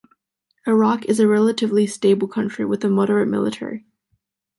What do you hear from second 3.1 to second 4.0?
military.